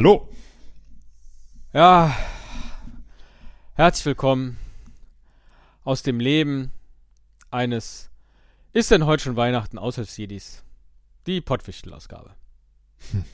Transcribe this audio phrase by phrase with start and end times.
[0.00, 0.28] Hallo.
[1.72, 2.16] Ja,
[3.74, 4.56] herzlich willkommen
[5.82, 6.70] aus dem Leben
[7.50, 8.08] eines
[8.72, 10.62] Ist denn heute schon Weihnachten Aushilfsjedis?
[11.26, 12.30] Die Pottwichtel-Ausgabe.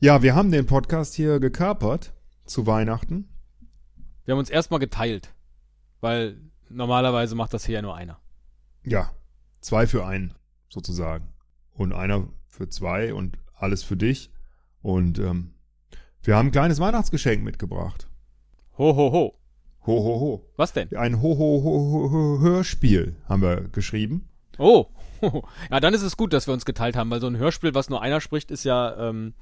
[0.00, 2.14] Ja, wir haben den Podcast hier gekapert
[2.46, 3.28] zu Weihnachten.
[4.24, 5.34] Wir haben uns erstmal geteilt,
[6.00, 8.18] weil normalerweise macht das hier ja nur einer.
[8.84, 9.12] Ja,
[9.60, 10.32] zwei für einen
[10.70, 11.34] sozusagen.
[11.74, 14.30] Und einer für zwei und alles für dich.
[14.82, 15.54] Und ähm,
[16.22, 18.08] wir haben ein kleines Weihnachtsgeschenk mitgebracht.
[18.78, 19.38] Ho, ho, ho.
[19.86, 20.50] Ho, ho, ho.
[20.56, 20.94] Was denn?
[20.96, 24.28] Ein Ho, ho, ho, ho, Hörspiel haben wir geschrieben.
[24.58, 24.86] Oh,
[25.70, 27.90] ja, dann ist es gut, dass wir uns geteilt haben, weil so ein Hörspiel, was
[27.90, 29.34] nur einer spricht, ist ja ähm,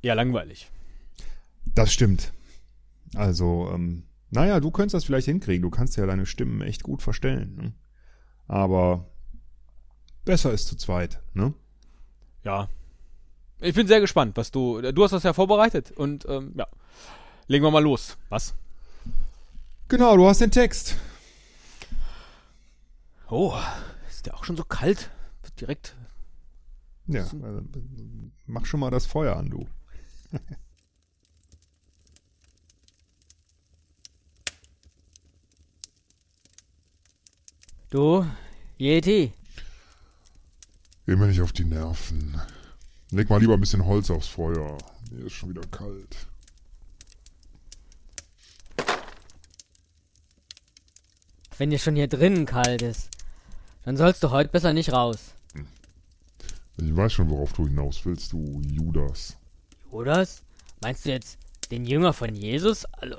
[0.00, 0.70] eher langweilig.
[1.66, 2.32] Das stimmt.
[3.14, 5.62] Also, ähm, naja, du könntest das vielleicht hinkriegen.
[5.62, 7.54] Du kannst ja deine Stimmen echt gut verstellen.
[7.56, 7.72] Ne?
[8.48, 9.06] Aber
[10.24, 11.54] besser ist zu zweit, ne?
[12.42, 12.68] Ja.
[13.60, 14.80] Ich bin sehr gespannt, was du.
[14.92, 16.66] Du hast das ja vorbereitet und ähm, ja.
[17.46, 18.16] Legen wir mal los.
[18.30, 18.54] Was?
[19.88, 20.96] Genau, du hast den Text.
[23.28, 23.54] Oh,
[24.08, 25.10] ist der auch schon so kalt?
[25.42, 25.94] Wird direkt.
[27.06, 27.60] Ja, also,
[28.46, 29.66] mach schon mal das Feuer an, du.
[37.90, 38.26] Du,
[38.78, 39.32] Yeti,
[41.06, 42.40] mir nicht auf die Nerven.
[43.10, 44.78] Leg mal lieber ein bisschen Holz aufs Feuer.
[45.10, 46.26] Mir ist schon wieder kalt.
[51.58, 53.10] wenn dir schon hier drinnen kalt ist,
[53.84, 55.34] dann sollst du heute besser nicht raus.
[56.76, 59.36] Ich weiß schon, worauf du hinaus willst, du Judas.
[59.92, 60.42] Judas?
[60.82, 61.38] Meinst du jetzt
[61.70, 62.84] den Jünger von Jesus?
[62.86, 63.16] Also,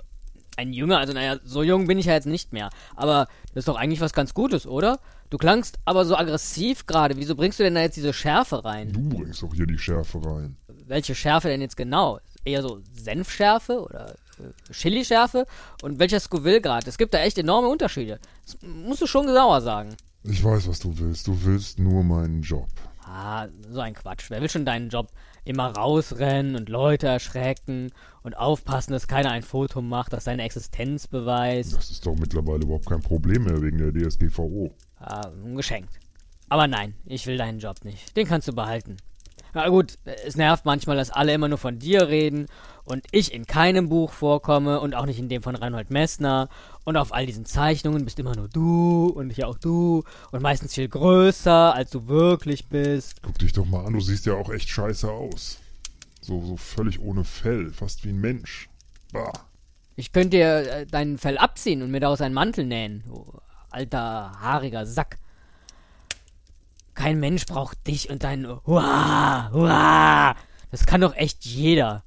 [0.57, 2.69] ein Jünger, also naja, so jung bin ich ja jetzt nicht mehr.
[2.95, 4.99] Aber das ist doch eigentlich was ganz Gutes, oder?
[5.29, 7.17] Du klangst aber so aggressiv gerade.
[7.17, 8.91] Wieso bringst du denn da jetzt diese Schärfe rein?
[8.91, 10.55] Du bringst doch hier die Schärfe rein.
[10.87, 12.19] Welche Schärfe denn jetzt genau?
[12.43, 15.45] Eher so Senfschärfe oder äh, Chili-Schärfe?
[15.81, 16.87] Und welcher Scoville-Grad?
[16.87, 18.19] Es gibt da echt enorme Unterschiede.
[18.45, 19.95] Das musst du schon genauer sagen.
[20.23, 21.27] Ich weiß, was du willst.
[21.27, 22.67] Du willst nur meinen Job.
[23.07, 24.29] Ah, so ein Quatsch.
[24.29, 25.11] Wer will schon deinen Job?
[25.43, 27.91] Immer rausrennen und Leute erschrecken
[28.23, 31.75] und aufpassen, dass keiner ein Foto macht, das seine Existenz beweist.
[31.75, 34.71] Das ist doch mittlerweile überhaupt kein Problem mehr wegen der DSGVO.
[34.99, 35.99] Ah, geschenkt.
[36.49, 38.17] Aber nein, ich will deinen Job nicht.
[38.17, 38.97] Den kannst du behalten.
[39.55, 42.47] Na gut, es nervt manchmal, dass alle immer nur von dir reden
[42.83, 46.49] und ich in keinem Buch vorkomme und auch nicht in dem von Reinhold Messner
[46.83, 50.73] und auf all diesen Zeichnungen bist immer nur du und hier auch du und meistens
[50.73, 53.21] viel größer, als du wirklich bist.
[53.21, 55.59] Guck dich doch mal an, du siehst ja auch echt scheiße aus.
[56.19, 58.67] So, so völlig ohne Fell, fast wie ein Mensch.
[59.13, 59.31] Bah.
[59.95, 63.25] Ich könnte dir äh, deinen Fell abziehen und mir daraus einen Mantel nähen, du
[63.71, 65.17] alter, haariger Sack.
[66.95, 70.35] Kein Mensch braucht dich und dein Hua, Hua.
[70.71, 72.03] Das kann doch echt jeder.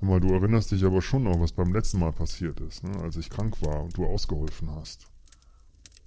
[0.00, 3.00] Hör mal, du erinnerst dich aber schon noch, was beim letzten Mal passiert ist, ne?
[3.02, 5.06] als ich krank war und du ausgeholfen hast.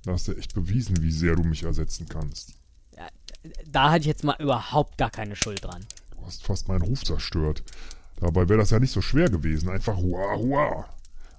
[0.03, 2.53] Da hast du echt bewiesen, wie sehr du mich ersetzen kannst.
[3.66, 5.86] Da hatte ich jetzt mal überhaupt gar keine Schuld dran.
[6.12, 7.64] Du hast fast meinen Ruf zerstört.
[8.19, 9.69] Dabei wäre das ja nicht so schwer gewesen.
[9.69, 10.86] Einfach hua hua.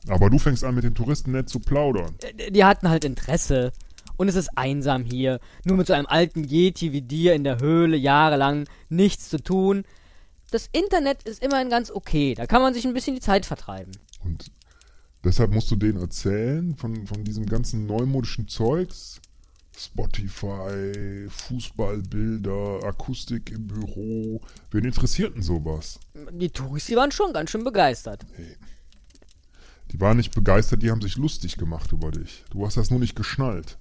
[0.08, 2.14] Aber du fängst an, mit den Touristen nett zu plaudern.
[2.22, 3.72] Äh, Die hatten halt Interesse.
[4.20, 5.40] Und es ist einsam hier.
[5.64, 9.84] Nur mit so einem alten Yeti wie dir in der Höhle jahrelang nichts zu tun.
[10.50, 12.34] Das Internet ist immerhin ganz okay.
[12.34, 13.92] Da kann man sich ein bisschen die Zeit vertreiben.
[14.22, 14.52] Und
[15.24, 19.22] deshalb musst du denen erzählen von, von diesem ganzen neumodischen Zeugs.
[19.74, 24.42] Spotify, Fußballbilder, Akustik im Büro.
[24.70, 25.98] Wen interessiert denn sowas?
[26.32, 28.26] Die Touris, die waren schon ganz schön begeistert.
[29.92, 32.44] Die waren nicht begeistert, die haben sich lustig gemacht über dich.
[32.50, 33.78] Du hast das nur nicht geschnallt.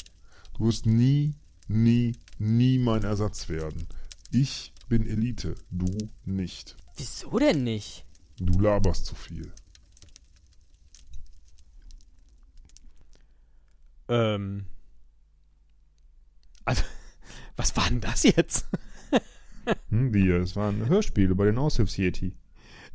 [0.59, 1.35] Du wirst nie,
[1.69, 3.87] nie, nie mein Ersatz werden.
[4.29, 5.85] Ich bin Elite, du
[6.25, 6.75] nicht.
[6.97, 8.05] Wieso denn nicht?
[8.41, 9.53] Du laberst zu viel.
[14.09, 14.65] Ähm.
[16.65, 16.83] Also,
[17.55, 18.67] was war denn das jetzt?
[19.89, 20.29] Hm, wie?
[20.31, 22.35] Es war ein Hörspiel über den Aushilfs-Yeti.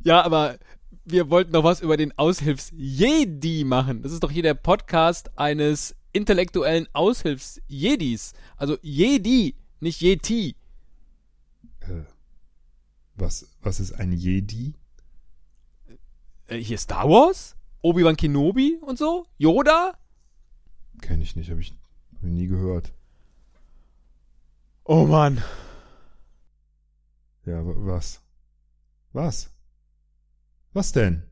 [0.03, 0.59] Ja, aber
[1.05, 4.01] wir wollten doch was über den Aushilfs-Jedi machen.
[4.01, 8.33] Das ist doch hier der Podcast eines intellektuellen Aushilfs-Jedis.
[8.55, 10.55] Also Jedi, nicht Yeti.
[11.81, 12.03] Äh,
[13.15, 14.73] was, was ist ein Jedi?
[16.47, 17.55] Äh, hier Star Wars?
[17.81, 19.27] Obi-Wan Kenobi und so?
[19.37, 19.93] Yoda?
[21.01, 21.71] Kenn ich nicht, habe ich,
[22.13, 22.91] hab ich nie gehört.
[24.85, 25.43] Oh Mann.
[27.45, 28.21] Ja, wa- was?
[29.13, 29.49] Was?
[30.73, 31.23] Was denn?